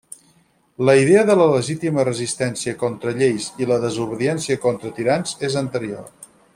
La 0.87 0.93
idea 0.99 1.25
de 1.29 1.35
la 1.41 1.45
legítima 1.51 2.05
resistència 2.09 2.75
contra 2.85 3.15
lleis 3.21 3.51
i 3.65 3.71
la 3.73 3.79
desobediència 3.87 4.61
contra 4.67 4.97
tirans 5.01 5.41
és 5.51 5.63
anterior. 5.67 6.15